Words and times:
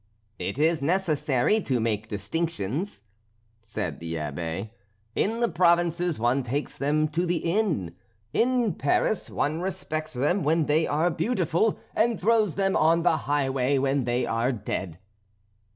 "It 0.39 0.57
is 0.57 0.81
necessary 0.81 1.61
to 1.61 1.79
make 1.79 2.07
distinctions," 2.07 3.03
said 3.61 3.99
the 3.99 4.15
Abbé. 4.15 4.71
"In 5.15 5.41
the 5.41 5.47
provinces 5.47 6.17
one 6.17 6.41
takes 6.41 6.75
them 6.75 7.07
to 7.09 7.23
the 7.23 7.37
inn; 7.37 7.95
in 8.33 8.73
Paris, 8.73 9.29
one 9.29 9.59
respects 9.61 10.13
them 10.13 10.41
when 10.41 10.65
they 10.65 10.87
are 10.87 11.11
beautiful, 11.11 11.77
and 11.95 12.19
throws 12.19 12.55
them 12.55 12.75
on 12.75 13.03
the 13.03 13.15
highway 13.29 13.77
when 13.77 14.05
they 14.05 14.25
are 14.25 14.51
dead." 14.51 14.97